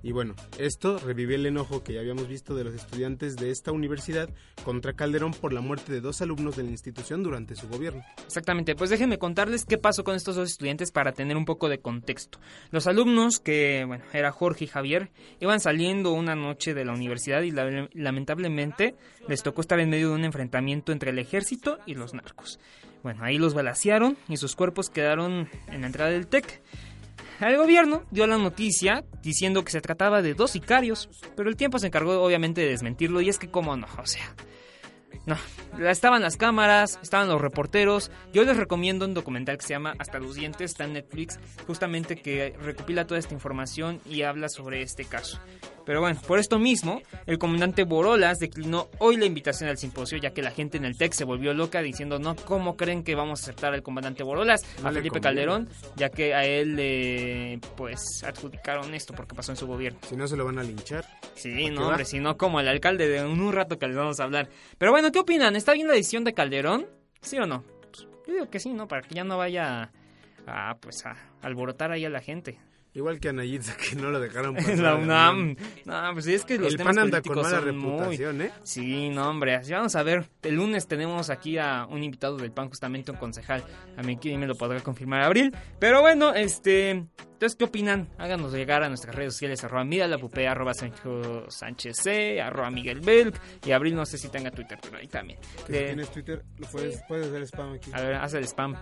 Y 0.03 0.11
bueno, 0.11 0.35
esto 0.59 0.99
revivió 0.99 1.37
el 1.37 1.45
enojo 1.45 1.81
que 1.81 1.93
ya 1.93 2.01
habíamos 2.01 2.27
visto 2.27 2.53
de 2.55 2.65
los 2.65 2.75
estudiantes 2.75 3.37
de 3.37 3.51
esta 3.51 3.71
universidad 3.71 4.29
contra 4.65 4.91
Calderón 4.93 5.31
por 5.31 5.53
la 5.53 5.61
muerte 5.61 5.93
de 5.93 6.01
dos 6.01 6.21
alumnos 6.21 6.57
de 6.57 6.63
la 6.63 6.69
institución 6.71 7.23
durante 7.23 7.55
su 7.55 7.69
gobierno. 7.69 8.03
Exactamente, 8.25 8.75
pues 8.75 8.89
déjenme 8.89 9.17
contarles 9.17 9.63
qué 9.63 9.77
pasó 9.77 10.03
con 10.03 10.15
estos 10.15 10.35
dos 10.35 10.51
estudiantes 10.51 10.91
para 10.91 11.13
tener 11.13 11.37
un 11.37 11.45
poco 11.45 11.69
de 11.69 11.79
contexto. 11.79 12.39
Los 12.69 12.85
alumnos, 12.87 13.39
que 13.39 13.85
bueno, 13.87 14.03
era 14.11 14.31
Jorge 14.31 14.65
y 14.65 14.67
Javier, 14.67 15.09
iban 15.39 15.61
saliendo 15.61 16.11
una 16.11 16.35
noche 16.35 16.73
de 16.73 16.83
la 16.83 16.91
universidad 16.93 17.41
y 17.43 17.51
la- 17.51 17.87
lamentablemente 17.93 18.95
les 19.29 19.41
tocó 19.41 19.61
estar 19.61 19.79
en 19.79 19.89
medio 19.89 20.09
de 20.09 20.15
un 20.15 20.25
enfrentamiento 20.25 20.91
entre 20.91 21.11
el 21.11 21.19
ejército 21.19 21.77
y 21.85 21.93
los 21.95 22.13
narcos. 22.13 22.59
Bueno, 23.03 23.23
ahí 23.23 23.37
los 23.37 23.53
balacearon 23.53 24.17
y 24.27 24.35
sus 24.37 24.55
cuerpos 24.55 24.89
quedaron 24.89 25.49
en 25.67 25.81
la 25.81 25.87
entrada 25.87 26.11
del 26.11 26.27
TEC. 26.27 26.61
El 27.39 27.57
gobierno 27.57 28.03
dio 28.11 28.27
la 28.27 28.37
noticia 28.37 29.03
diciendo 29.21 29.63
que 29.63 29.71
se 29.71 29.81
trataba 29.81 30.21
de 30.21 30.33
dos 30.33 30.51
sicarios, 30.51 31.09
pero 31.35 31.49
el 31.49 31.55
tiempo 31.55 31.79
se 31.79 31.87
encargó 31.87 32.23
obviamente 32.23 32.61
de 32.61 32.69
desmentirlo 32.69 33.21
y 33.21 33.29
es 33.29 33.39
que 33.39 33.49
cómo 33.49 33.75
no, 33.75 33.87
o 33.97 34.05
sea, 34.05 34.35
no, 35.25 35.37
estaban 35.89 36.21
las 36.21 36.35
cámaras, 36.35 36.99
estaban 37.01 37.29
los 37.29 37.39
reporteros. 37.39 38.11
Yo 38.33 38.43
les 38.43 38.57
recomiendo 38.57 39.05
un 39.05 39.13
documental 39.13 39.57
que 39.57 39.63
se 39.63 39.73
llama 39.73 39.95
Hasta 39.99 40.19
los 40.19 40.35
dientes, 40.35 40.71
está 40.71 40.83
en 40.83 40.93
Netflix, 40.93 41.39
justamente 41.65 42.17
que 42.17 42.55
recopila 42.61 43.07
toda 43.07 43.19
esta 43.19 43.33
información 43.33 44.01
y 44.05 44.23
habla 44.23 44.49
sobre 44.49 44.81
este 44.81 45.05
caso. 45.05 45.39
Pero 45.85 45.99
bueno, 45.99 46.19
por 46.27 46.39
esto 46.39 46.59
mismo, 46.59 47.01
el 47.25 47.37
comandante 47.37 47.83
Borolas 47.83 48.39
declinó 48.39 48.89
hoy 48.99 49.17
la 49.17 49.25
invitación 49.25 49.69
al 49.69 49.77
simposio, 49.77 50.17
ya 50.17 50.31
que 50.31 50.41
la 50.41 50.51
gente 50.51 50.77
en 50.77 50.85
el 50.85 50.97
TEC 50.97 51.13
se 51.13 51.25
volvió 51.25 51.53
loca 51.53 51.81
diciendo, 51.81 52.19
no, 52.19 52.35
¿cómo 52.35 52.77
creen 52.77 53.03
que 53.03 53.15
vamos 53.15 53.41
a 53.41 53.43
aceptar 53.43 53.73
al 53.73 53.83
comandante 53.83 54.23
Borolas? 54.23 54.61
No 54.81 54.89
a 54.89 54.91
Felipe. 54.91 55.19
Calderón, 55.19 55.69
ya 55.95 56.09
que 56.09 56.33
a 56.33 56.45
él 56.45 56.75
le, 56.75 57.59
pues, 57.75 58.23
adjudicaron 58.23 58.93
esto 58.93 59.13
porque 59.13 59.35
pasó 59.35 59.51
en 59.51 59.57
su 59.57 59.67
gobierno. 59.67 59.99
Si 60.07 60.15
no, 60.15 60.27
se 60.27 60.37
lo 60.37 60.45
van 60.45 60.59
a 60.59 60.63
linchar. 60.63 61.05
Sí, 61.35 61.69
no, 61.69 61.87
hombre, 61.89 62.05
si 62.05 62.19
no 62.19 62.37
como 62.37 62.59
el 62.59 62.67
alcalde 62.67 63.07
de 63.07 63.25
un, 63.25 63.41
un 63.41 63.51
rato 63.53 63.77
que 63.77 63.87
les 63.87 63.95
vamos 63.95 64.19
a 64.19 64.23
hablar. 64.23 64.49
Pero 64.77 64.91
bueno, 64.91 65.11
¿qué 65.11 65.19
opinan? 65.19 65.55
¿Está 65.55 65.73
bien 65.73 65.87
la 65.87 65.93
decisión 65.93 66.23
de 66.23 66.33
Calderón? 66.33 66.87
¿Sí 67.21 67.37
o 67.37 67.45
no? 67.45 67.63
Pues, 67.91 68.07
yo 68.27 68.33
digo 68.33 68.49
que 68.49 68.59
sí, 68.59 68.71
¿no? 68.73 68.87
Para 68.87 69.01
que 69.01 69.15
ya 69.15 69.23
no 69.23 69.37
vaya 69.37 69.91
a, 70.45 70.69
a, 70.69 70.75
pues, 70.75 71.05
a 71.05 71.15
alborotar 71.41 71.91
ahí 71.91 72.05
a 72.05 72.09
la 72.09 72.21
gente. 72.21 72.59
Igual 72.95 73.19
que 73.19 73.29
a 73.29 73.33
Nayitza, 73.33 73.75
que 73.89 73.95
no 73.95 74.11
lo 74.11 74.19
dejaron 74.19 74.55
pasar. 74.55 74.71
En 74.71 74.83
la 74.83 74.95
UNAM. 74.95 75.55
No, 75.85 76.09
pues 76.13 76.27
es 76.27 76.45
que 76.45 76.57
los 76.57 76.71
El 76.71 76.77
temas 76.77 76.95
PAN 76.95 77.05
anda 77.05 77.21
con 77.21 77.33
políticos 77.33 77.51
mala 77.51 77.65
son 77.65 77.77
muy- 77.77 78.15
¿eh? 78.41 78.51
Sí, 78.63 79.09
no, 79.09 79.29
hombre. 79.29 79.55
Así 79.55 79.71
vamos 79.73 79.95
a 79.95 80.03
ver. 80.03 80.25
El 80.43 80.55
lunes 80.55 80.87
tenemos 80.87 81.29
aquí 81.29 81.57
a 81.57 81.87
un 81.89 82.03
invitado 82.03 82.37
del 82.37 82.51
PAN, 82.51 82.69
justamente 82.69 83.11
un 83.11 83.17
concejal. 83.17 83.63
A 83.97 84.03
mí 84.03 84.17
me 84.37 84.45
lo 84.47 84.55
podrá 84.55 84.79
confirmar 84.81 85.21
Abril. 85.23 85.55
Pero 85.79 86.01
bueno, 86.01 86.33
este... 86.33 87.05
Entonces, 87.43 87.57
¿qué 87.57 87.65
opinan? 87.65 88.07
Háganos 88.19 88.53
llegar 88.53 88.83
a 88.83 88.87
nuestras 88.87 89.13
redes 89.13 89.33
sociales, 89.33 89.61
arroba 89.65 89.83
Mira 89.83 90.07
la 90.07 90.17
Pupea, 90.17 90.51
arroba 90.51 90.73
Sancho 90.73 91.43
Sánchez 91.49 91.97
C, 92.01 92.41
arroba 92.41 92.71
Miguel 92.71 93.01
Belk. 93.01 93.37
Y 93.65 93.73
Abril 93.73 93.97
no 93.97 94.05
sé 94.05 94.17
si 94.17 94.29
tenga 94.29 94.49
Twitter, 94.49 94.79
pero 94.81 94.97
ahí 94.97 95.07
también. 95.07 95.37
Si 95.67 95.73
tienes 95.73 96.09
Twitter, 96.09 96.41
lo 96.57 96.67
puedes, 96.67 97.03
puedes 97.05 97.27
hacer 97.27 97.41
spam 97.41 97.73
aquí. 97.73 97.91
a 97.93 98.01
ver, 98.01 98.15
haz 98.15 98.33
el 98.35 98.45
spam. 98.45 98.77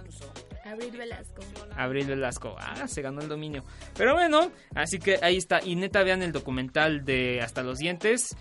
Abril 0.63 0.91
Velasco. 0.95 1.41
Abril 1.75 2.05
Velasco. 2.05 2.55
Ah, 2.59 2.87
se 2.87 3.01
ganó 3.01 3.21
el 3.21 3.29
dominio. 3.29 3.63
Pero 3.97 4.13
bueno, 4.13 4.51
así 4.75 4.99
que 4.99 5.17
ahí 5.23 5.37
está. 5.37 5.59
Y 5.63 5.75
neta, 5.75 6.03
vean 6.03 6.21
el 6.21 6.31
documental 6.31 7.03
de 7.03 7.41
Hasta 7.41 7.63
los 7.63 7.79
Dientes, 7.79 8.35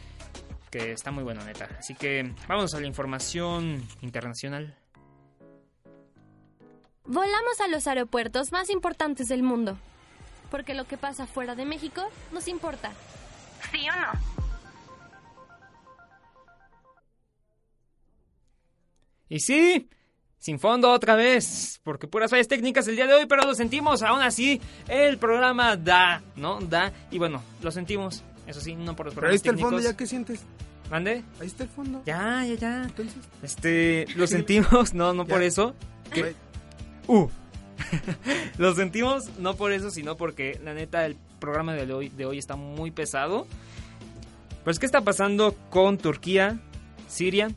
que 0.71 0.93
está 0.93 1.11
muy 1.11 1.25
bueno, 1.25 1.43
neta. 1.45 1.67
Así 1.79 1.95
que 1.95 2.35
vamos 2.47 2.75
a 2.75 2.81
la 2.81 2.87
información 2.87 3.83
internacional. 4.03 4.77
Volamos 7.07 7.59
a 7.63 7.69
los 7.69 7.87
aeropuertos 7.87 8.53
más 8.53 8.69
importantes 8.69 9.27
del 9.27 9.43
mundo. 9.43 9.79
Porque 10.51 10.75
lo 10.75 10.85
que 10.87 10.97
pasa 10.97 11.27
fuera 11.27 11.55
de 11.55 11.65
México 11.65 12.03
nos 12.33 12.49
importa. 12.49 12.93
¿Sí 13.73 13.87
o 13.89 13.97
no? 14.01 14.21
Y 19.29 19.39
sí, 19.41 19.89
sin 20.39 20.59
fondo 20.59 20.91
otra 20.91 21.15
vez, 21.15 21.81
porque 21.85 22.09
puras 22.09 22.31
fallas 22.31 22.49
técnicas 22.49 22.89
el 22.89 22.97
día 22.97 23.07
de 23.07 23.15
hoy, 23.15 23.27
pero 23.27 23.45
lo 23.45 23.55
sentimos, 23.55 24.03
aún 24.03 24.23
así, 24.23 24.61
el 24.89 25.19
programa 25.19 25.77
da, 25.77 26.23
¿no? 26.37 26.59
Da, 26.61 26.93
y 27.13 27.19
bueno, 27.19 27.43
lo 27.63 27.71
sentimos, 27.71 28.25
eso 28.47 28.61
sí, 28.61 28.75
no 28.75 28.97
por 28.97 29.07
los 29.07 29.15
Pero 29.15 29.29
ahí 29.29 29.39
problemas 29.39 29.47
está 29.47 29.51
el 29.51 29.59
fondo. 29.59 29.81
¿ya 29.81 29.97
qué 29.97 30.07
sientes? 30.07 30.41
¿Mande? 30.91 31.23
Ahí 31.41 31.47
está 31.47 31.63
el 31.63 31.69
fondo. 31.69 32.03
Ya, 32.05 32.45
ya, 32.45 32.55
ya. 32.55 32.83
Entonces, 32.83 33.15
Este, 33.45 34.07
lo 34.17 34.27
sentimos, 34.27 34.93
no, 34.95 35.13
no 35.15 35.25
Ya. 35.25 35.29
por 35.33 35.43
eso. 35.43 35.75
güey, 36.13 36.35
Uh. 37.07 37.29
lo 38.59 38.75
sentimos, 38.75 39.39
no 39.39 39.57
por 39.57 39.73
eso, 39.73 39.91
sino 39.91 40.17
porque 40.17 40.59
la 40.63 40.75
neta 40.75 41.07
el 41.07 41.17
programa 41.39 41.75
de 41.75 41.93
hoy, 41.93 42.09
de 42.09 42.27
hoy 42.27 42.39
está 42.39 42.57
muy 42.57 42.91
pesado. 42.91 43.47
Pues, 44.65 44.79
¿qué 44.79 44.87
está 44.87 45.01
pasando 45.01 45.55
con 45.71 45.99
Turquía, 45.99 46.61
Siria 47.09 47.51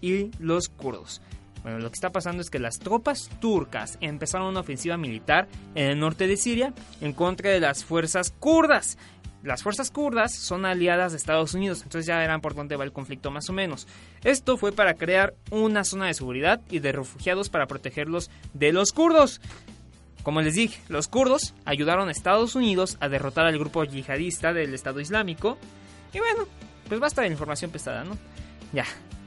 y 0.00 0.30
los 0.38 0.68
kurdos? 0.68 1.20
Bueno, 1.66 1.80
lo 1.80 1.90
que 1.90 1.94
está 1.94 2.12
pasando 2.12 2.42
es 2.42 2.48
que 2.48 2.60
las 2.60 2.78
tropas 2.78 3.28
turcas 3.40 3.98
empezaron 4.00 4.46
una 4.46 4.60
ofensiva 4.60 4.96
militar 4.96 5.48
en 5.74 5.90
el 5.90 5.98
norte 5.98 6.28
de 6.28 6.36
Siria 6.36 6.72
en 7.00 7.12
contra 7.12 7.50
de 7.50 7.58
las 7.58 7.84
fuerzas 7.84 8.30
kurdas. 8.30 8.98
Las 9.42 9.62
fuerzas 9.62 9.90
kurdas 9.90 10.34
son 10.34 10.64
aliadas 10.64 11.12
de 11.12 11.18
Estados 11.18 11.54
Unidos, 11.54 11.82
entonces 11.82 12.06
ya 12.06 12.18
verán 12.18 12.40
por 12.40 12.54
dónde 12.54 12.76
va 12.76 12.84
el 12.84 12.92
conflicto 12.92 13.30
más 13.30 13.48
o 13.48 13.52
menos. 13.52 13.86
Esto 14.24 14.56
fue 14.56 14.72
para 14.72 14.94
crear 14.94 15.34
una 15.50 15.84
zona 15.84 16.06
de 16.06 16.14
seguridad 16.14 16.60
y 16.70 16.80
de 16.80 16.92
refugiados 16.92 17.48
para 17.48 17.66
protegerlos 17.66 18.30
de 18.54 18.72
los 18.72 18.92
kurdos. 18.92 19.40
Como 20.22 20.42
les 20.42 20.54
dije, 20.54 20.80
los 20.88 21.06
kurdos 21.06 21.54
ayudaron 21.64 22.08
a 22.08 22.12
Estados 22.12 22.56
Unidos 22.56 22.96
a 22.98 23.08
derrotar 23.08 23.46
al 23.46 23.58
grupo 23.58 23.84
yihadista 23.84 24.52
del 24.52 24.74
Estado 24.74 24.98
Islámico 24.98 25.56
Y 26.12 26.18
bueno, 26.18 26.48
pues 26.88 26.98
basta 26.98 27.22
de 27.22 27.28
información 27.28 27.70
pesada, 27.70 28.02
¿no? 28.02 28.18
Ya, 28.72 28.86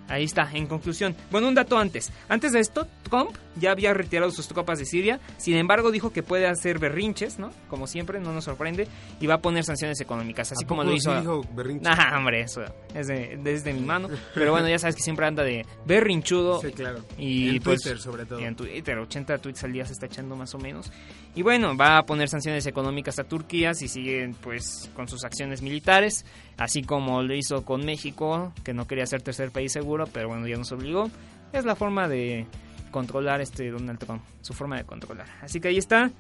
Ahí 0.10 0.24
está, 0.24 0.50
en 0.54 0.68
conclusión. 0.68 1.16
Bueno, 1.32 1.48
un 1.48 1.56
dato 1.56 1.78
antes. 1.78 2.12
Antes 2.28 2.52
de 2.52 2.60
esto, 2.60 2.88
Trump 3.04 3.32
ya 3.56 3.72
había 3.72 3.94
retirado 3.94 4.32
sus 4.32 4.48
tropas 4.48 4.80
de 4.80 4.86
Siria. 4.86 5.20
Sin 5.38 5.56
embargo, 5.56 5.92
dijo 5.92 6.12
que 6.12 6.24
puede 6.24 6.48
hacer 6.48 6.80
berrinches, 6.80 7.40
¿no? 7.40 7.52
Como 7.70 7.88
siempre, 7.88 8.20
no 8.20 8.34
nos 8.34 8.46
sorprende. 8.46 8.88
Y 9.20 9.28
va 9.28 9.36
a 9.36 9.42
poner 9.42 9.64
sanciones 9.64 10.02
económicas, 10.02 10.52
así 10.52 10.66
como 10.66 10.84
lo 10.84 10.94
hizo. 10.94 11.18
Dijo 11.20 11.46
berrinches? 11.54 11.84
Nah, 11.84 12.18
hombre, 12.18 12.42
eso 12.42 12.62
es 12.94 13.08
de, 13.08 13.40
desde 13.42 13.74
mi 13.74 13.82
mano. 13.82 14.10
Pero 14.34 14.52
bueno, 14.52 14.68
ya 14.68 14.80
sabes 14.80 14.96
que 14.96 15.02
siempre 15.02 15.26
anda 15.26 15.44
de 15.44 15.66
berrinchudo. 15.86 16.62
Sí, 16.62 16.72
claro. 16.72 17.00
Y 17.18 17.50
en 17.58 17.62
pues, 17.62 17.82
Twitter, 17.82 18.00
sobre 18.00 18.26
todo. 18.26 18.40
Y 18.40 18.46
en 18.46 18.56
Twitter, 18.56 18.98
80 18.98 19.38
tweets 19.38 19.64
al 19.64 19.74
día 19.74 19.86
se 19.86 19.94
está 19.94 20.08
echando 20.08 20.36
más 20.36 20.54
o 20.56 20.58
menos. 20.58 20.92
Y 21.36 21.42
bueno, 21.44 21.78
va 21.78 22.00
a 22.00 22.06
poner 22.06 22.28
sanciones 22.30 22.66
económicas 22.66 23.20
a 23.20 23.24
Turquía 23.24 23.74
si 23.74 23.88
siguen 23.88 24.34
pues 24.34 24.90
con 24.96 25.08
sus 25.08 25.24
acciones 25.24 25.62
militares, 25.62 26.26
así 26.60 26.84
como 26.84 27.24
lo 27.24 27.34
hizo 27.34 27.64
con 27.64 27.86
México, 27.86 28.54
que 28.64 28.74
no 28.74 28.86
quería 28.86 29.06
ser 29.06 29.22
tercer 29.22 29.50
país 29.50 29.72
seguro, 29.72 30.06
pero 30.12 30.28
bueno, 30.28 30.48
ya 30.48 30.58
nos 30.58 30.72
obligó. 30.72 31.10
Es 31.54 31.66
la 31.66 31.76
forma 31.76 32.08
de 32.08 32.46
controlar 32.92 33.42
este 33.42 33.70
Donald 33.72 33.98
Trump, 33.98 34.22
su 34.42 34.54
forma 34.54 34.78
de 34.78 34.84
controlar. 34.84 35.28
Así 35.42 35.60
que 35.60 35.70
ahí 35.70 35.78
está. 35.78 36.12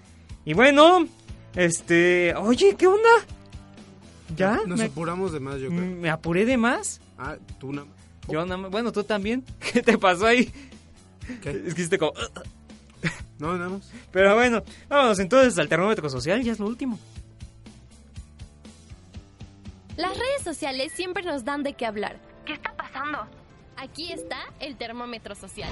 Y 0.46 0.54
bueno, 0.54 1.06
este, 1.56 2.34
oye, 2.36 2.76
¿qué 2.78 2.88
onda? 2.88 3.10
¿Ya? 4.36 4.62
Nos 4.66 4.80
¿Me, 4.80 4.86
apuramos 4.86 5.34
de 5.34 5.40
más, 5.40 5.60
yo 5.60 5.70
creo. 5.70 5.82
¿Me 5.82 6.10
apuré 6.10 6.46
de 6.46 6.58
más? 6.58 7.02
Ah, 7.18 7.36
tú 7.60 7.74
nada 7.74 7.88
Yo 8.30 8.46
nada 8.46 8.58
más. 8.58 8.72
Bueno, 8.72 8.92
tú 8.92 9.04
también. 9.04 9.44
¿Qué 9.74 9.82
te 9.82 9.98
pasó 9.98 10.26
ahí? 10.26 10.50
¿Qué? 11.42 11.50
Es 11.50 11.74
que 11.74 11.82
hiciste 11.82 11.98
como... 11.98 12.14
No, 13.40 13.58
nada 13.58 13.70
más. 13.70 13.90
Pero 14.12 14.36
bueno, 14.36 14.64
vámonos 14.90 15.18
entonces 15.20 15.58
al 15.60 15.70
termómetro 15.70 16.10
social, 16.10 16.44
ya 16.44 16.52
es 16.52 16.60
lo 16.60 16.68
último. 16.68 17.00
Las 20.00 20.18
redes 20.18 20.44
sociales 20.46 20.94
siempre 20.94 21.24
nos 21.24 21.44
dan 21.44 21.62
de 21.62 21.74
qué 21.74 21.86
hablar. 21.86 22.22
¿Qué 22.46 22.54
está 22.54 22.74
pasando? 22.74 23.28
Aquí 23.76 24.14
está 24.14 24.38
el 24.62 24.78
termómetro 24.78 25.36
social. 25.36 25.70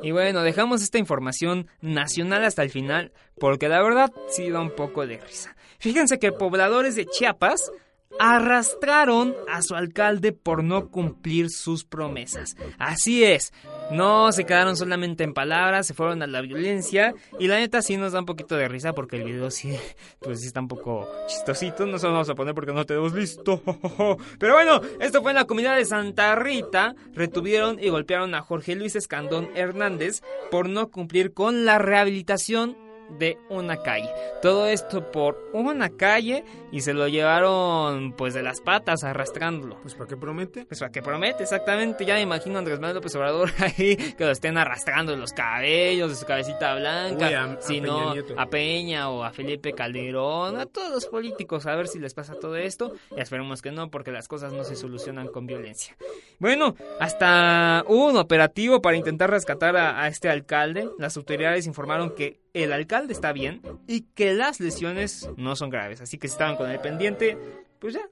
Y 0.00 0.12
bueno, 0.12 0.44
dejamos 0.44 0.82
esta 0.82 0.98
información 0.98 1.66
nacional 1.80 2.44
hasta 2.44 2.62
el 2.62 2.70
final 2.70 3.12
porque 3.40 3.68
la 3.68 3.82
verdad 3.82 4.12
sí 4.28 4.48
da 4.48 4.60
un 4.60 4.70
poco 4.70 5.04
de 5.08 5.18
risa. 5.18 5.56
Fíjense 5.80 6.20
que 6.20 6.30
pobladores 6.30 6.94
de 6.94 7.06
Chiapas 7.06 7.72
arrastraron 8.20 9.34
a 9.48 9.62
su 9.62 9.74
alcalde 9.74 10.30
por 10.30 10.62
no 10.62 10.90
cumplir 10.90 11.50
sus 11.50 11.84
promesas. 11.84 12.56
Así 12.78 13.24
es, 13.24 13.52
no 13.90 14.32
se 14.32 14.44
quedaron 14.44 14.76
solamente 14.76 15.24
en 15.24 15.34
palabras, 15.34 15.86
se 15.86 15.94
fueron 15.94 16.22
a 16.22 16.26
la 16.26 16.40
violencia. 16.40 17.14
Y 17.38 17.48
la 17.48 17.56
neta 17.56 17.82
sí 17.82 17.96
nos 17.96 18.12
da 18.12 18.20
un 18.20 18.26
poquito 18.26 18.56
de 18.56 18.68
risa 18.68 18.92
porque 18.92 19.16
el 19.16 19.24
video 19.24 19.50
sí, 19.50 19.76
pues 20.20 20.40
sí 20.40 20.46
está 20.46 20.60
un 20.60 20.68
poco 20.68 21.08
chistosito, 21.26 21.86
no 21.86 21.98
se 21.98 22.06
lo 22.06 22.12
vamos 22.12 22.28
a 22.28 22.34
poner 22.34 22.54
porque 22.54 22.72
no 22.72 22.84
tenemos 22.84 23.12
listo. 23.12 23.62
Pero 24.38 24.54
bueno, 24.54 24.80
esto 25.00 25.22
fue 25.22 25.32
en 25.32 25.36
la 25.36 25.44
comunidad 25.44 25.76
de 25.76 25.84
Santa 25.84 26.34
Rita, 26.34 26.94
retuvieron 27.12 27.78
y 27.82 27.88
golpearon 27.88 28.34
a 28.34 28.42
Jorge 28.42 28.74
Luis 28.74 28.96
Escandón 28.96 29.48
Hernández 29.54 30.22
por 30.50 30.68
no 30.68 30.90
cumplir 30.90 31.32
con 31.32 31.64
la 31.64 31.78
rehabilitación 31.78 32.85
de 33.10 33.38
una 33.48 33.82
calle. 33.82 34.10
Todo 34.42 34.66
esto 34.66 35.10
por 35.10 35.50
una 35.52 35.90
calle 35.90 36.44
y 36.72 36.80
se 36.80 36.92
lo 36.92 37.08
llevaron 37.08 38.12
pues 38.12 38.34
de 38.34 38.42
las 38.42 38.60
patas 38.60 39.04
arrastrándolo. 39.04 39.78
Pues 39.82 39.94
para 39.94 40.08
qué 40.08 40.16
promete? 40.16 40.66
Pues 40.66 40.80
para 40.80 40.92
qué 40.92 41.02
promete, 41.02 41.42
exactamente. 41.42 42.04
Ya 42.04 42.14
me 42.14 42.22
imagino 42.22 42.56
a 42.56 42.58
Andrés 42.58 42.78
Manuel 42.78 42.96
López 42.96 43.14
Obrador 43.14 43.50
ahí 43.58 43.96
que 43.96 44.24
lo 44.24 44.30
estén 44.30 44.58
arrastrando 44.58 45.12
de 45.12 45.18
los 45.18 45.32
cabellos, 45.32 46.10
de 46.10 46.16
su 46.16 46.26
cabecita 46.26 46.74
blanca, 46.74 47.58
sino 47.60 48.14
a 48.36 48.46
Peña 48.46 49.10
o 49.10 49.24
a 49.24 49.30
Felipe 49.30 49.72
Calderón, 49.72 50.58
a 50.58 50.66
todos 50.66 50.90
los 50.90 51.06
políticos, 51.06 51.66
a 51.66 51.74
ver 51.74 51.88
si 51.88 51.98
les 51.98 52.14
pasa 52.14 52.34
todo 52.34 52.56
esto. 52.56 52.92
Y 53.16 53.20
esperemos 53.20 53.62
que 53.62 53.70
no, 53.70 53.90
porque 53.90 54.10
las 54.10 54.28
cosas 54.28 54.52
no 54.52 54.64
se 54.64 54.76
solucionan 54.76 55.28
con 55.28 55.46
violencia. 55.46 55.96
Bueno, 56.38 56.76
hasta 57.00 57.84
hubo 57.86 58.06
un 58.06 58.16
operativo 58.16 58.82
para 58.82 58.96
intentar 58.96 59.30
rescatar 59.30 59.76
a, 59.76 60.02
a 60.02 60.08
este 60.08 60.28
alcalde. 60.28 60.88
Las 60.98 61.16
autoridades 61.16 61.66
informaron 61.66 62.10
que 62.10 62.40
el 62.62 62.72
alcalde 62.72 63.12
está 63.12 63.32
bien 63.32 63.60
y 63.86 64.02
que 64.02 64.32
las 64.34 64.60
lesiones 64.60 65.28
no 65.36 65.56
son 65.56 65.70
graves. 65.70 66.00
Así 66.00 66.18
que 66.18 66.28
si 66.28 66.32
estaban 66.32 66.56
con 66.56 66.70
el 66.70 66.78
pendiente, 66.80 67.36
pues 67.78 67.94
ya. 67.94 68.02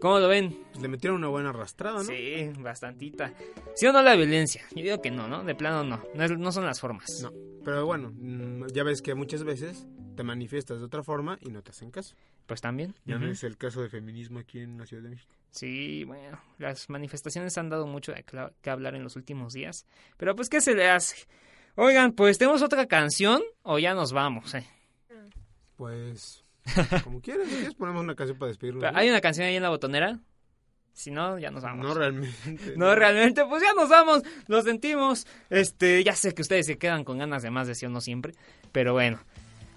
¿Cómo 0.00 0.18
lo 0.18 0.28
ven? 0.28 0.56
Le 0.80 0.88
metieron 0.88 1.18
una 1.18 1.28
buena 1.28 1.50
arrastrada, 1.50 1.98
¿no? 1.98 2.04
Sí, 2.04 2.50
bastantita. 2.58 3.34
¿Sí 3.74 3.86
o 3.86 3.92
no 3.92 4.00
la 4.00 4.16
violencia? 4.16 4.62
Yo 4.74 4.82
digo 4.82 5.02
que 5.02 5.10
no, 5.10 5.28
¿no? 5.28 5.44
De 5.44 5.54
plano 5.54 5.84
no. 5.84 6.02
No, 6.14 6.24
es- 6.24 6.38
no 6.38 6.52
son 6.52 6.64
las 6.64 6.80
formas. 6.80 7.20
No, 7.22 7.30
pero 7.64 7.84
bueno, 7.84 8.10
mm, 8.14 8.68
ya 8.72 8.82
ves 8.82 9.02
que 9.02 9.14
muchas 9.14 9.44
veces 9.44 9.86
te 10.16 10.22
manifiestas 10.22 10.78
de 10.78 10.86
otra 10.86 11.02
forma 11.02 11.38
y 11.42 11.50
no 11.50 11.62
te 11.62 11.70
hacen 11.72 11.90
caso. 11.90 12.14
Pues 12.46 12.62
también. 12.62 12.94
Ya 13.04 13.16
no 13.18 13.24
Ujú. 13.26 13.32
es 13.32 13.44
el 13.44 13.58
caso 13.58 13.82
de 13.82 13.90
feminismo 13.90 14.38
aquí 14.38 14.60
en 14.60 14.78
la 14.78 14.86
Ciudad 14.86 15.02
de 15.02 15.10
México. 15.10 15.34
Sí, 15.50 16.04
bueno, 16.04 16.40
las 16.58 16.88
manifestaciones 16.88 17.58
han 17.58 17.68
dado 17.68 17.86
mucho 17.86 18.12
de 18.12 18.24
que 18.62 18.70
hablar 18.70 18.94
en 18.94 19.02
los 19.04 19.16
últimos 19.16 19.52
días. 19.52 19.84
Pero 20.16 20.34
pues, 20.34 20.48
¿qué 20.48 20.62
se 20.62 20.74
le 20.74 20.88
hace? 20.88 21.26
Oigan, 21.82 22.12
pues, 22.12 22.36
¿tenemos 22.36 22.60
otra 22.60 22.84
canción 22.84 23.40
o 23.62 23.78
ya 23.78 23.94
nos 23.94 24.12
vamos? 24.12 24.54
eh? 24.54 24.66
Pues, 25.76 26.44
como 27.04 27.22
quieras, 27.22 27.48
si 27.48 27.54
quieres 27.54 27.74
ponemos 27.74 28.02
una 28.02 28.14
canción 28.14 28.38
para 28.38 28.48
despedirnos. 28.48 28.82
¿no? 28.82 28.98
¿Hay 28.98 29.08
una 29.08 29.22
canción 29.22 29.46
ahí 29.46 29.56
en 29.56 29.62
la 29.62 29.70
botonera? 29.70 30.18
Si 30.92 31.10
no, 31.10 31.38
ya 31.38 31.50
nos 31.50 31.62
vamos. 31.62 31.86
No 31.86 31.94
realmente. 31.94 32.74
No, 32.76 32.94
realmente, 32.94 33.46
pues 33.46 33.62
ya 33.62 33.72
nos 33.72 33.88
vamos, 33.88 34.22
lo 34.46 34.60
sentimos. 34.60 35.26
Este, 35.48 36.04
ya 36.04 36.14
sé 36.14 36.34
que 36.34 36.42
ustedes 36.42 36.66
se 36.66 36.76
quedan 36.76 37.02
con 37.02 37.16
ganas 37.16 37.42
de 37.42 37.50
más 37.50 37.66
de 37.66 37.74
sí 37.74 37.86
o 37.86 37.88
no 37.88 38.02
siempre, 38.02 38.34
pero 38.72 38.92
bueno, 38.92 39.18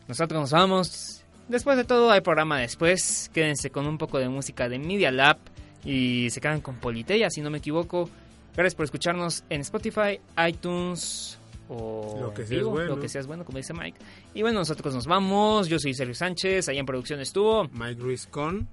nosotros 0.09 0.41
nos 0.41 0.51
vamos. 0.51 1.23
Después 1.47 1.77
de 1.77 1.85
todo 1.85 2.11
hay 2.11 2.19
programa 2.19 2.59
después. 2.59 3.31
Quédense 3.33 3.69
con 3.69 3.87
un 3.87 3.97
poco 3.97 4.19
de 4.19 4.27
música 4.27 4.67
de 4.67 4.77
Media 4.77 5.09
Lab 5.09 5.37
y 5.85 6.29
se 6.31 6.41
quedan 6.41 6.59
con 6.59 6.81
Politeya, 6.81 7.29
si 7.29 7.39
no 7.39 7.49
me 7.49 7.59
equivoco. 7.59 8.09
Gracias 8.57 8.75
por 8.75 8.83
escucharnos 8.83 9.45
en 9.49 9.61
Spotify, 9.61 10.19
iTunes 10.45 11.39
o 11.75 12.19
Lo 12.21 12.33
que 12.33 12.45
sea 12.45 12.57
vivo, 12.57 12.71
bueno. 12.71 12.95
lo 12.95 12.99
que 13.01 13.09
sea 13.09 13.21
es 13.21 13.27
bueno, 13.27 13.43
como 13.45 13.57
dice 13.57 13.73
Mike. 13.73 13.97
Y 14.33 14.41
bueno, 14.41 14.59
nosotros 14.59 14.93
nos 14.93 15.07
vamos. 15.07 15.67
Yo 15.67 15.79
soy 15.79 15.93
Sergio 15.93 16.15
Sánchez, 16.15 16.69
ahí 16.69 16.77
en 16.77 16.85
producción 16.85 17.19
estuvo 17.19 17.65
Mike 17.69 18.01
Ruiz 18.01 18.27
con. 18.27 18.67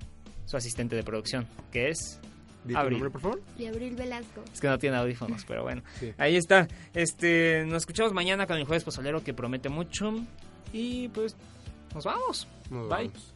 su 0.45 0.57
asistente 0.57 0.97
de 0.97 1.03
producción, 1.05 1.47
que 1.73 1.89
es 1.91 2.21
Abril. 2.75 2.99
nombre, 2.99 3.11
por 3.11 3.21
favor. 3.21 3.43
Y 3.59 3.67
Abril 3.67 3.95
Velasco. 3.97 4.43
Es 4.53 4.61
que 4.61 4.69
no 4.69 4.79
tiene 4.79 4.97
audífonos, 4.97 5.45
pero 5.47 5.63
bueno. 5.63 5.83
Sí. 5.99 6.13
Ahí 6.19 6.37
está. 6.37 6.69
Este, 6.93 7.65
nos 7.67 7.83
escuchamos 7.83 8.13
mañana 8.13 8.47
con 8.47 8.57
el 8.59 8.65
jueves 8.65 8.85
pozolero 8.85 9.23
que 9.25 9.33
promete 9.33 9.69
mucho. 9.69 10.13
Y 10.73 11.09
pues, 11.09 11.37
nos 11.95 12.05
vamos. 12.05 12.47
Nos 12.71 12.89
Bye. 12.89 13.09
vamos. 13.09 13.35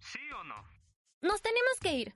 ¿Sí 0.00 0.18
o 0.38 0.44
no? 0.44 0.54
Nos 1.22 1.42
tenemos 1.42 1.78
que 1.80 1.94
ir. 1.94 2.14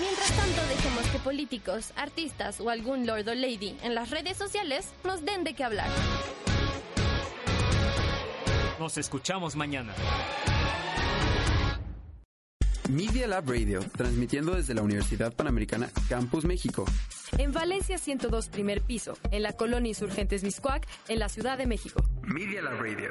Mientras 0.00 0.32
tanto, 0.32 0.66
dejemos 0.68 1.06
que 1.08 1.18
políticos, 1.18 1.92
artistas 1.96 2.60
o 2.60 2.70
algún 2.70 3.06
lord 3.06 3.28
o 3.28 3.34
lady 3.34 3.76
en 3.82 3.94
las 3.94 4.10
redes 4.10 4.36
sociales 4.36 4.88
nos 5.04 5.24
den 5.24 5.44
de 5.44 5.54
qué 5.54 5.64
hablar. 5.64 5.88
Nos 8.78 8.98
escuchamos 8.98 9.54
mañana. 9.54 9.94
Media 12.90 13.26
Lab 13.26 13.48
Radio, 13.48 13.80
transmitiendo 13.96 14.54
desde 14.54 14.74
la 14.74 14.82
Universidad 14.82 15.32
Panamericana 15.32 15.88
Campus 16.08 16.44
México. 16.44 16.84
En 17.38 17.52
Valencia 17.52 17.96
102 17.96 18.48
primer 18.48 18.82
piso, 18.82 19.16
en 19.30 19.42
la 19.44 19.52
colonia 19.52 19.88
Insurgentes 19.88 20.42
Miscuac, 20.42 20.86
en 21.08 21.18
la 21.18 21.28
Ciudad 21.28 21.56
de 21.56 21.66
México. 21.66 22.02
Media 22.22 22.60
Lab 22.60 22.80
Radio. 22.80 23.10